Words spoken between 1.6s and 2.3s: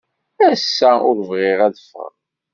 ad ffɣeɣ.